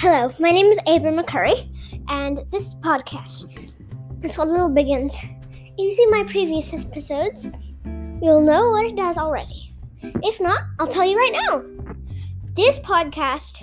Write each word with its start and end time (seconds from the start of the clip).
Hello, 0.00 0.32
my 0.38 0.52
name 0.52 0.66
is 0.66 0.78
Abram 0.86 1.16
McCurry, 1.16 1.68
and 2.08 2.38
this 2.52 2.76
podcast 2.76 3.52
it's 4.22 4.36
called 4.36 4.48
Little 4.48 4.70
Begins. 4.70 5.16
If 5.50 5.76
you 5.76 5.90
see 5.90 6.06
my 6.06 6.22
previous 6.22 6.72
episodes, 6.72 7.50
you'll 8.22 8.42
know 8.42 8.70
what 8.70 8.84
it 8.84 8.94
does 8.94 9.18
already. 9.18 9.74
If 10.22 10.40
not, 10.40 10.60
I'll 10.78 10.86
tell 10.86 11.04
you 11.04 11.16
right 11.16 11.32
now. 11.32 11.64
This 12.54 12.78
podcast, 12.78 13.58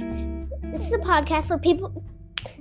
this 0.74 0.86
is 0.86 0.92
a 0.92 0.98
podcast 0.98 1.50
where 1.50 1.58
people, 1.58 2.04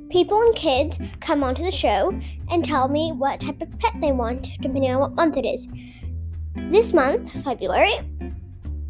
people 0.09 0.41
and 0.41 0.55
kids 0.55 0.97
come 1.19 1.43
onto 1.43 1.65
the 1.65 1.73
show 1.73 2.17
and 2.53 2.65
tell 2.65 2.87
me 2.87 3.11
what 3.11 3.41
type 3.41 3.61
of 3.61 3.77
pet 3.81 3.95
they 4.01 4.13
want, 4.13 4.51
depending 4.61 4.93
on 4.93 5.01
what 5.01 5.17
month 5.17 5.37
it 5.37 5.45
is. 5.45 5.67
This 6.71 6.93
month, 6.93 7.29
February, 7.43 7.95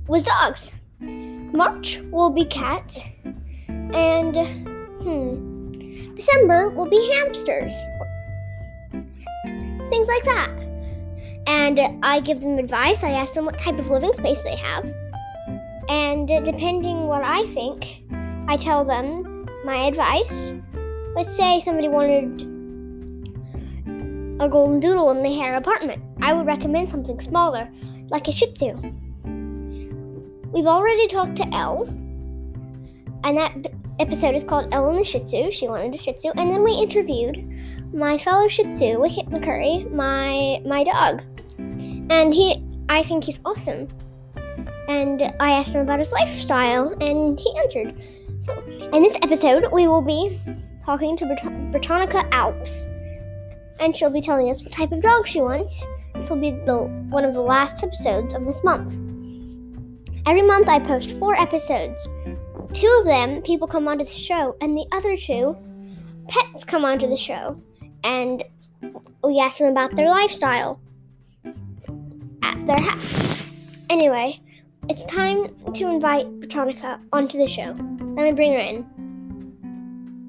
was 0.08 0.24
dogs. 0.24 0.72
March 1.00 2.00
will 2.10 2.28
be 2.28 2.44
cats, 2.44 3.02
and 3.66 4.73
hmm, 5.04 6.14
December 6.14 6.70
will 6.70 6.88
be 6.88 7.12
hamsters. 7.14 7.72
Things 9.90 10.08
like 10.08 10.24
that. 10.24 10.50
And 11.46 11.78
I 12.02 12.20
give 12.20 12.40
them 12.40 12.58
advice. 12.58 13.04
I 13.04 13.10
ask 13.10 13.34
them 13.34 13.44
what 13.44 13.58
type 13.58 13.78
of 13.78 13.90
living 13.90 14.12
space 14.14 14.40
they 14.40 14.56
have. 14.56 14.92
And 15.88 16.26
depending 16.26 17.06
what 17.06 17.22
I 17.22 17.46
think, 17.46 18.02
I 18.48 18.56
tell 18.56 18.84
them 18.84 19.46
my 19.64 19.76
advice. 19.84 20.54
Let's 21.14 21.36
say 21.36 21.60
somebody 21.60 21.88
wanted 21.88 22.40
a 24.40 24.48
golden 24.48 24.80
doodle 24.80 25.10
in 25.10 25.22
their 25.22 25.56
apartment. 25.56 26.02
I 26.22 26.32
would 26.32 26.46
recommend 26.46 26.90
something 26.90 27.20
smaller, 27.20 27.68
like 28.08 28.26
a 28.26 28.32
Shih 28.32 28.52
Tzu. 28.52 28.74
We've 30.50 30.66
already 30.66 31.08
talked 31.08 31.36
to 31.36 31.54
Elle, 31.54 31.84
and 33.24 33.38
that 33.38 33.72
episode 34.00 34.34
is 34.34 34.44
called 34.44 34.72
Elle 34.72 34.90
and 34.90 34.98
the 34.98 35.04
Shih 35.04 35.20
Tzu. 35.20 35.50
She 35.50 35.68
wanted 35.68 35.94
a 35.94 35.98
Shih 35.98 36.12
Tzu, 36.12 36.32
and 36.36 36.50
then 36.50 36.62
we 36.62 36.72
interviewed 36.72 37.48
my 37.92 38.18
fellow 38.18 38.48
Shih 38.48 38.72
Tzu, 38.72 38.98
Wicket 39.00 39.26
McCurry, 39.26 39.90
my 39.90 40.60
my 40.64 40.84
dog, 40.84 41.22
and 41.58 42.34
he, 42.34 42.62
I 42.88 43.02
think 43.02 43.24
he's 43.24 43.40
awesome. 43.44 43.88
And 44.88 45.22
I 45.40 45.52
asked 45.52 45.74
him 45.74 45.80
about 45.80 45.98
his 45.98 46.12
lifestyle, 46.12 46.94
and 47.00 47.38
he 47.38 47.58
answered. 47.58 47.94
So, 48.38 48.52
in 48.92 49.02
this 49.02 49.16
episode, 49.22 49.72
we 49.72 49.86
will 49.88 50.02
be 50.02 50.40
talking 50.84 51.16
to 51.16 51.26
Brit- 51.26 51.72
Britanica 51.72 52.28
Alps, 52.32 52.86
and 53.80 53.96
she'll 53.96 54.10
be 54.10 54.20
telling 54.20 54.50
us 54.50 54.62
what 54.62 54.72
type 54.72 54.92
of 54.92 55.02
dog 55.02 55.26
she 55.26 55.40
wants. 55.40 55.84
This 56.14 56.30
will 56.30 56.40
be 56.40 56.50
the 56.50 56.78
one 57.08 57.24
of 57.24 57.34
the 57.34 57.40
last 57.40 57.82
episodes 57.82 58.34
of 58.34 58.44
this 58.44 58.62
month. 58.64 58.92
Every 60.26 60.42
month, 60.42 60.68
I 60.68 60.78
post 60.78 61.12
four 61.12 61.34
episodes. 61.34 62.08
Two 62.74 62.96
of 63.00 63.06
them, 63.06 63.40
people 63.42 63.66
come 63.68 63.88
onto 63.88 64.04
the 64.04 64.10
show, 64.10 64.56
and 64.60 64.76
the 64.76 64.84
other 64.92 65.16
two, 65.16 65.56
pets 66.28 66.64
come 66.64 66.84
onto 66.84 67.06
the 67.06 67.16
show, 67.16 67.56
and 68.02 68.42
we 69.22 69.38
ask 69.40 69.58
them 69.58 69.68
about 69.68 69.94
their 69.94 70.08
lifestyle 70.08 70.80
at 72.42 72.66
their 72.66 72.80
house. 72.80 73.46
Anyway, 73.90 74.40
it's 74.88 75.06
time 75.06 75.48
to 75.72 75.88
invite 75.88 76.26
Britanica 76.40 77.00
onto 77.12 77.38
the 77.38 77.46
show. 77.46 77.76
Let 78.16 78.24
me 78.24 78.32
bring 78.32 78.52
her 78.52 78.58
in. 78.58 78.84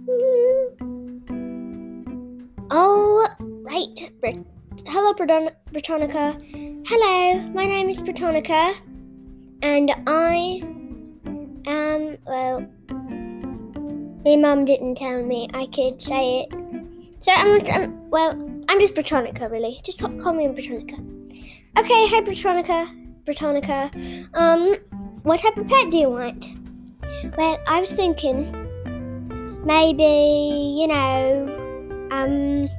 Mm-hmm. 0.07 1.25
All 2.71 3.27
right. 3.63 4.11
Hello, 4.85 5.13
Britanica. 5.13 6.37
Hello, 6.87 7.39
my 7.49 7.65
name 7.65 7.89
is 7.89 8.01
Britanica, 8.01 8.75
and 9.63 9.91
I 10.05 10.61
well, 12.25 12.65
my 14.25 14.35
mom 14.35 14.65
didn't 14.65 14.95
tell 14.95 15.23
me 15.23 15.47
I 15.53 15.67
could 15.67 16.01
say 16.01 16.41
it. 16.41 16.59
So 17.19 17.31
I'm, 17.31 17.61
I'm 17.67 18.09
well, 18.09 18.31
I'm 18.69 18.79
just 18.79 18.95
Britanica, 18.95 19.49
really. 19.49 19.79
Just 19.83 19.99
call, 19.99 20.33
me 20.33 20.45
Britanica. 20.47 20.99
Okay, 21.77 22.07
hi, 22.07 22.21
Britanica. 22.21 22.87
Britanica. 23.25 24.35
Um, 24.35 24.75
what 25.23 25.39
type 25.39 25.57
of 25.57 25.67
pet 25.67 25.89
do 25.89 25.97
you 25.97 26.09
want? 26.09 26.47
Well, 27.37 27.59
I 27.67 27.79
was 27.79 27.93
thinking 27.93 28.51
maybe, 29.65 30.77
you 30.79 30.87
know, 30.87 32.07
um, 32.11 32.69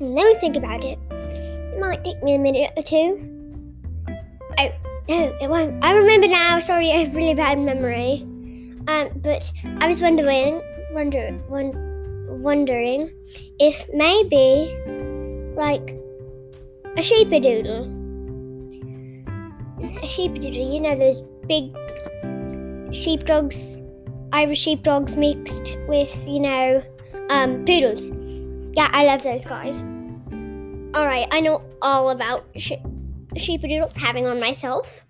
let 0.00 0.26
me 0.26 0.34
think 0.40 0.56
about 0.56 0.84
it. 0.84 0.98
It 1.10 1.80
might 1.80 2.04
take 2.04 2.22
me 2.22 2.34
a 2.34 2.38
minute 2.38 2.72
or 2.76 2.82
two. 2.82 3.28
Oh, 4.58 4.72
no, 5.08 5.38
it 5.40 5.48
won't. 5.48 5.84
I 5.84 5.92
remember 5.94 6.28
now. 6.28 6.60
Sorry, 6.60 6.90
I 6.90 7.04
have 7.04 7.14
really 7.14 7.34
bad 7.34 7.58
memory. 7.58 8.26
Um, 8.88 9.10
but 9.16 9.52
I 9.80 9.88
was 9.88 10.02
wondering, 10.02 10.60
wonder, 10.92 11.38
won- 11.48 12.40
wondering 12.42 13.10
if 13.60 13.86
maybe, 13.92 14.76
like, 15.56 15.98
a 16.96 17.00
sheepadoodle. 17.00 18.00
A 19.78 20.06
sheepadoodle, 20.06 20.72
you 20.72 20.80
know 20.80 20.94
those 20.94 21.22
big 21.48 21.74
sheepdogs, 22.94 23.80
Irish 24.32 24.60
sheepdogs 24.60 25.16
mixed 25.16 25.76
with, 25.88 26.24
you 26.26 26.40
know, 26.40 26.82
um, 27.30 27.64
poodles. 27.64 28.12
Yeah, 28.76 28.88
I 28.92 29.06
love 29.06 29.22
those 29.22 29.44
guys. 29.44 29.82
All 30.94 31.06
right, 31.06 31.26
I 31.30 31.40
know 31.40 31.62
all 31.82 32.10
about 32.10 32.44
sh- 32.56 32.72
sheepadoodles 33.34 33.96
having 33.96 34.26
on 34.26 34.38
myself. 34.40 35.06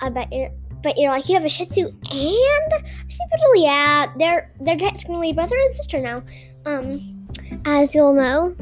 I 0.00 0.08
bet 0.08 0.32
you're, 0.32 0.50
but 0.84 0.96
you're 0.98 1.10
like 1.10 1.28
you 1.28 1.34
have 1.34 1.44
a 1.44 1.48
Shih 1.48 1.66
Tzu 1.66 1.86
and 1.86 2.72
a 2.72 2.84
sheepadoodle. 3.08 3.56
Yeah, 3.56 4.06
they're 4.16 4.52
they're 4.60 4.76
technically 4.76 5.32
brother 5.32 5.56
and 5.56 5.74
sister 5.74 5.98
now. 5.98 6.22
Um, 6.66 7.26
as 7.64 7.92
you'll 7.94 8.14
know, 8.14 8.54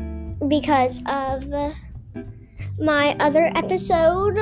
because 0.49 1.03
of 1.07 1.53
uh, 1.53 1.73
my 2.79 3.15
other 3.21 3.51
episode, 3.57 4.39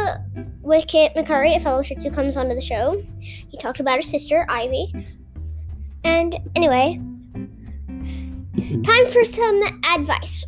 Wicket 0.60 1.14
McCurry, 1.14 1.56
a 1.56 1.60
fellow 1.60 1.82
Shih 1.82 1.96
Tzu, 1.96 2.10
comes 2.10 2.36
onto 2.36 2.54
the 2.54 2.60
show. 2.60 3.02
He 3.18 3.56
talked 3.58 3.80
about 3.80 3.96
his 3.96 4.10
sister 4.10 4.44
Ivy. 4.48 4.92
And 6.04 6.38
anyway, 6.54 7.00
time 8.84 9.06
for 9.10 9.24
some 9.24 9.62
advice. 9.94 10.44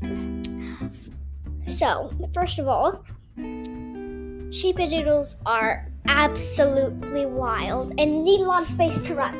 So, 1.66 2.12
first 2.34 2.58
of 2.58 2.68
all, 2.68 3.02
sheepadoodles 3.38 5.36
are 5.46 5.91
absolutely 6.12 7.24
wild 7.24 7.92
and 7.98 8.22
need 8.22 8.40
a 8.40 8.44
lot 8.44 8.62
of 8.62 8.68
space 8.68 9.00
to 9.00 9.14
run. 9.14 9.34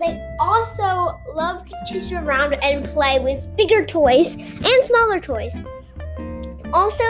They 0.00 0.36
also 0.38 1.20
love 1.34 1.66
to 1.66 1.76
chase 1.86 2.10
around 2.12 2.54
and 2.62 2.84
play 2.84 3.18
with 3.18 3.44
bigger 3.56 3.84
toys 3.84 4.36
and 4.36 4.86
smaller 4.86 5.20
toys. 5.20 5.62
Also, 6.72 7.04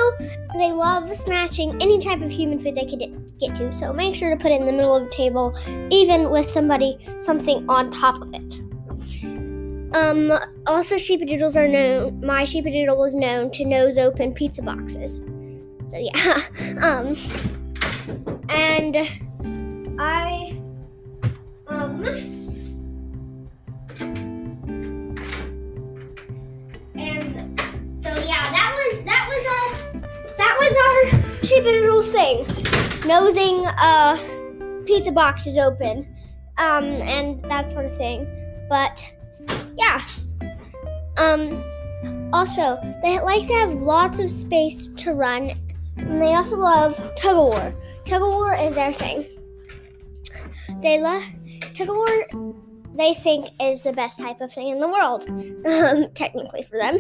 they 0.59 0.73
love 0.73 1.15
snatching 1.15 1.75
any 1.81 2.01
type 2.01 2.21
of 2.23 2.31
human 2.31 2.59
food 2.59 2.75
they 2.75 2.87
could 2.87 3.01
get 3.39 3.55
to, 3.55 3.73
so 3.73 3.93
make 3.93 4.15
sure 4.15 4.31
to 4.31 4.37
put 4.37 4.51
it 4.51 4.61
in 4.61 4.67
the 4.67 4.73
middle 4.73 4.97
of 4.97 5.05
the 5.05 5.11
table, 5.11 5.57
even 5.91 6.31
with 6.31 6.51
somebody 6.51 6.99
something 7.21 7.69
on 7.69 7.91
top 7.91 8.21
of 8.21 8.33
it. 8.35 8.61
Um, 9.95 10.33
also, 10.67 10.97
sheepadoodles 10.97 11.55
are 11.55 11.69
known. 11.69 12.21
My 12.25 12.45
sheepadoodle 12.45 12.97
was 12.97 13.15
known 13.15 13.51
to 13.53 13.65
nose 13.65 13.99
open 13.99 14.33
pizza 14.33 14.63
boxes. 14.63 15.19
So 15.87 15.99
yeah, 15.99 16.41
um, 16.83 17.15
and 18.55 18.97
I, 19.99 20.59
um, 21.67 22.05
and 26.95 27.61
so 27.95 28.09
yeah, 28.25 28.45
that 28.51 28.75
was 28.77 29.03
that 29.05 29.25
was 29.29 29.45
our 29.57 30.01
that 30.37 30.57
was 30.61 30.75
our 30.85 31.21
sheepadoodles 31.43 32.11
thing, 32.13 33.09
nosing 33.09 33.65
uh 33.79 34.17
pizza 34.87 35.13
boxes 35.13 35.59
open, 35.59 36.07
um, 36.59 36.85
and 36.85 37.43
that 37.45 37.71
sort 37.71 37.87
of 37.87 37.97
thing. 37.97 38.27
But 38.69 39.05
yeah. 39.77 40.03
Um 41.19 41.63
also, 42.33 42.79
they 43.03 43.21
like 43.21 43.47
to 43.47 43.53
have 43.53 43.75
lots 43.75 44.19
of 44.19 44.31
space 44.31 44.89
to 44.97 45.13
run, 45.13 45.53
and 45.99 46.21
they 46.21 46.35
also 46.35 46.57
love 46.57 46.97
tug 47.15 47.37
of 47.37 47.55
war. 47.55 47.75
Tug 48.05 48.23
of 48.23 48.29
war 48.29 48.55
is 48.55 48.75
their 48.75 48.93
thing. 48.93 49.27
They 50.81 51.01
love 51.01 51.23
tug 51.75 51.89
of 51.89 51.97
war. 51.97 52.55
They 52.95 53.15
think 53.15 53.47
is 53.61 53.83
the 53.85 53.93
best 53.93 54.21
type 54.21 54.41
of 54.41 54.53
thing 54.53 54.69
in 54.69 54.81
the 54.81 54.89
world, 54.89 55.29
um, 55.31 56.11
technically 56.15 56.67
for 56.69 56.77
them, 56.77 56.99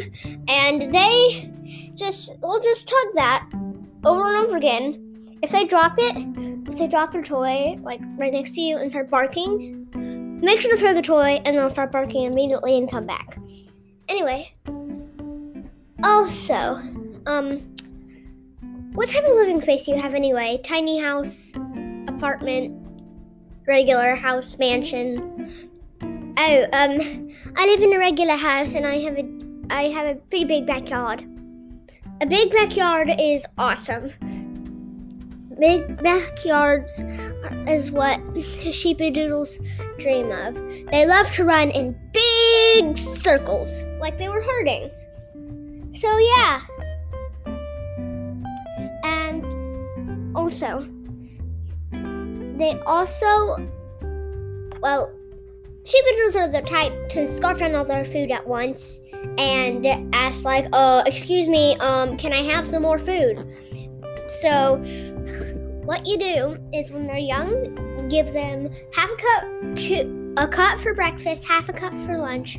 and 0.48 0.92
they 0.92 1.52
just 1.94 2.32
will 2.40 2.60
just 2.60 2.88
tug 2.88 3.14
that 3.14 3.48
over 4.04 4.24
and 4.24 4.36
over 4.36 4.56
again. 4.56 5.38
If 5.42 5.50
they 5.50 5.64
drop 5.64 5.94
it, 5.98 6.14
if 6.68 6.78
they 6.78 6.86
drop 6.86 7.12
their 7.12 7.22
toy 7.22 7.78
like 7.82 8.00
right 8.16 8.32
next 8.32 8.52
to 8.52 8.60
you 8.60 8.78
and 8.78 8.90
start 8.90 9.10
barking, 9.10 9.88
make 10.40 10.60
sure 10.60 10.70
to 10.70 10.76
throw 10.76 10.94
the 10.94 11.02
toy 11.02 11.40
and 11.44 11.56
they'll 11.56 11.68
start 11.68 11.92
barking 11.92 12.24
immediately 12.24 12.78
and 12.78 12.90
come 12.90 13.06
back. 13.06 13.38
Anyway, 14.08 14.54
also, 16.04 16.78
um, 17.26 17.71
what 18.94 19.08
type 19.08 19.24
of 19.24 19.34
living 19.34 19.60
space 19.60 19.86
do 19.86 19.92
you 19.92 20.00
have 20.00 20.14
anyway? 20.14 20.60
Tiny 20.62 21.00
house, 21.00 21.54
apartment, 22.08 22.78
regular 23.66 24.14
house, 24.14 24.58
mansion? 24.58 25.72
Oh, 26.38 26.62
um, 26.72 27.30
I 27.56 27.66
live 27.66 27.82
in 27.82 27.94
a 27.94 27.98
regular 27.98 28.36
house 28.36 28.74
and 28.74 28.86
I 28.86 28.98
have 28.98 29.18
a 29.18 29.42
I 29.70 29.84
have 29.84 30.06
a 30.06 30.16
pretty 30.16 30.44
big 30.44 30.66
backyard. 30.66 31.24
A 32.20 32.26
big 32.26 32.52
backyard 32.52 33.10
is 33.18 33.46
awesome. 33.56 34.10
Big 35.58 36.02
backyards 36.02 37.00
is 37.66 37.90
what 37.90 38.20
sheepy 38.72 39.10
doodles 39.10 39.58
dream 39.98 40.30
of. 40.30 40.54
They 40.90 41.06
love 41.06 41.30
to 41.32 41.44
run 41.44 41.70
in 41.70 41.96
big 42.12 42.98
circles, 42.98 43.84
like 44.00 44.18
they 44.18 44.28
were 44.28 44.42
herding. 44.42 44.90
So 45.94 46.18
yeah. 46.18 46.60
Also, 50.42 50.80
they 52.58 52.80
also, 52.84 53.56
well, 54.80 55.12
sheepadoodles 55.84 56.36
are 56.36 56.48
the 56.48 56.62
type 56.66 57.08
to 57.10 57.28
scarf 57.28 57.58
down 57.58 57.76
all 57.76 57.84
their 57.84 58.04
food 58.04 58.32
at 58.32 58.44
once 58.44 58.98
and 59.38 59.86
ask 60.12 60.44
like, 60.44 60.66
"Uh, 60.72 61.04
excuse 61.06 61.48
me, 61.48 61.76
um, 61.76 62.16
can 62.16 62.32
I 62.32 62.42
have 62.42 62.66
some 62.66 62.82
more 62.82 62.98
food?" 62.98 63.46
So, 64.40 64.78
what 65.84 66.06
you 66.08 66.18
do 66.18 66.56
is 66.72 66.90
when 66.90 67.06
they're 67.06 67.18
young, 67.18 68.08
give 68.08 68.32
them 68.32 68.68
half 68.94 69.10
a 69.10 69.16
cup 69.16 69.76
to 69.76 70.34
a 70.38 70.48
cup 70.48 70.80
for 70.80 70.92
breakfast, 70.92 71.46
half 71.46 71.68
a 71.68 71.72
cup 71.72 71.92
for 72.04 72.18
lunch, 72.18 72.56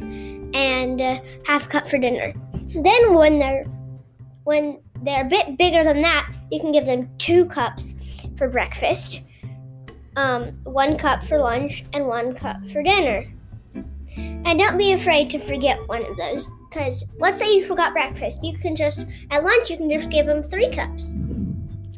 and 0.53 1.01
uh, 1.01 1.19
half 1.45 1.65
a 1.65 1.69
cup 1.69 1.87
for 1.87 1.97
dinner. 1.97 2.33
Then 2.81 3.13
when 3.13 3.39
they're 3.39 3.65
when 4.45 4.82
they're 5.03 5.25
a 5.25 5.29
bit 5.29 5.57
bigger 5.57 5.83
than 5.83 6.01
that, 6.01 6.31
you 6.51 6.59
can 6.59 6.71
give 6.71 6.85
them 6.85 7.09
two 7.17 7.45
cups 7.45 7.95
for 8.37 8.47
breakfast, 8.47 9.21
um, 10.15 10.45
one 10.63 10.97
cup 10.97 11.23
for 11.23 11.37
lunch, 11.37 11.83
and 11.93 12.07
one 12.07 12.33
cup 12.33 12.57
for 12.69 12.81
dinner. 12.81 13.23
And 14.15 14.59
don't 14.59 14.77
be 14.77 14.93
afraid 14.93 15.29
to 15.31 15.39
forget 15.39 15.79
one 15.87 16.05
of 16.05 16.15
those. 16.17 16.47
Because 16.69 17.03
let's 17.19 17.39
say 17.39 17.53
you 17.53 17.65
forgot 17.65 17.93
breakfast, 17.93 18.43
you 18.43 18.57
can 18.57 18.75
just, 18.75 19.05
at 19.31 19.43
lunch, 19.43 19.69
you 19.69 19.77
can 19.77 19.89
just 19.89 20.09
give 20.09 20.25
them 20.25 20.41
three 20.41 20.71
cups 20.71 21.11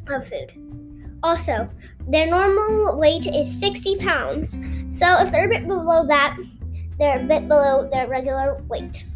of 0.08 0.26
food. 0.28 0.52
Also, 1.22 1.68
their 2.08 2.26
normal 2.26 2.98
weight 2.98 3.26
is 3.26 3.60
60 3.60 3.96
pounds. 3.96 4.60
So 4.90 5.06
if 5.20 5.32
they're 5.32 5.46
a 5.46 5.48
bit 5.48 5.66
below 5.66 6.06
that, 6.06 6.36
they're 6.98 7.20
a 7.20 7.24
bit 7.24 7.48
below 7.48 7.88
their 7.90 8.06
regular 8.06 8.62
weight. 8.68 9.06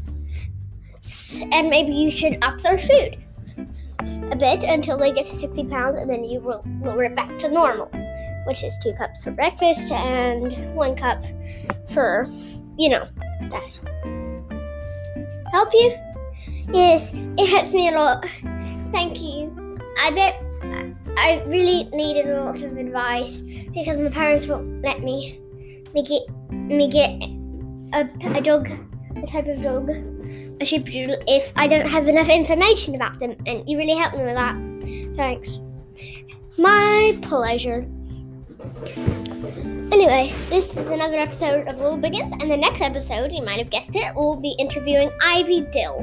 And 1.52 1.68
maybe 1.68 1.92
you 1.92 2.10
should 2.10 2.42
up 2.42 2.60
their 2.60 2.78
food 2.78 3.18
a 4.30 4.36
bit 4.36 4.64
until 4.64 4.98
they 4.98 5.12
get 5.12 5.26
to 5.26 5.34
60 5.34 5.64
pounds, 5.66 6.00
and 6.00 6.08
then 6.08 6.24
you 6.24 6.40
will 6.40 6.64
lower 6.80 7.04
it 7.04 7.16
back 7.16 7.38
to 7.38 7.48
normal, 7.48 7.90
which 8.46 8.62
is 8.64 8.76
two 8.82 8.92
cups 8.94 9.24
for 9.24 9.30
breakfast 9.30 9.90
and 9.92 10.74
one 10.74 10.96
cup 10.96 11.22
for 11.92 12.26
you 12.80 12.88
know, 12.88 13.06
that. 13.50 13.70
Help 15.52 15.68
you? 15.74 15.92
Yes, 16.72 17.12
it 17.14 17.46
helps 17.48 17.74
me 17.74 17.88
a 17.88 17.92
lot. 17.92 18.24
Thank 18.90 19.20
you. 19.20 19.76
I 19.98 20.10
bet 20.10 20.42
I 21.18 21.44
really 21.46 21.84
needed 21.92 22.26
a 22.30 22.42
lot 22.42 22.62
of 22.62 22.78
advice 22.78 23.40
because 23.74 23.98
my 23.98 24.08
parents 24.08 24.46
won't 24.46 24.82
let 24.82 25.02
me 25.02 25.40
me 25.92 26.02
get 26.02 26.22
me 26.50 26.88
get 26.88 27.10
a, 27.92 28.08
a 28.38 28.40
dog, 28.40 28.70
a 29.16 29.26
type 29.26 29.46
of 29.46 29.60
dog, 29.62 29.90
a 30.60 30.64
sheepadoodle 30.64 31.22
if 31.26 31.52
I 31.56 31.66
don't 31.66 31.88
have 31.88 32.08
enough 32.08 32.28
information 32.28 32.94
about 32.94 33.18
them, 33.20 33.36
and 33.46 33.68
you 33.68 33.78
really 33.78 33.96
helped 33.96 34.16
me 34.16 34.24
with 34.24 34.34
that. 34.34 34.56
Thanks. 35.16 35.60
My 36.58 37.18
pleasure. 37.22 37.86
Anyway, 39.92 40.32
this 40.48 40.76
is 40.76 40.88
another 40.90 41.16
episode 41.16 41.66
of 41.66 41.78
Little 41.78 41.98
Biggins, 41.98 42.32
and 42.40 42.50
the 42.50 42.56
next 42.56 42.80
episode, 42.80 43.32
you 43.32 43.42
might 43.42 43.58
have 43.58 43.70
guessed 43.70 43.94
it, 43.94 44.12
we'll 44.14 44.36
be 44.36 44.54
interviewing 44.58 45.10
Ivy 45.22 45.62
Dill, 45.72 46.02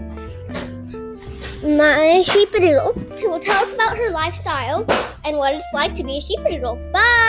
my 1.64 2.24
sheepadoodle, 2.26 3.20
who 3.20 3.30
will 3.30 3.40
tell 3.40 3.64
us 3.64 3.74
about 3.74 3.98
her 3.98 4.10
lifestyle 4.10 4.86
and 5.26 5.38
what 5.38 5.54
it's 5.54 5.66
like 5.74 5.96
to 5.96 6.04
be 6.04 6.18
a 6.18 6.22
sheepadoodle. 6.22 6.92
Bye! 6.92 7.27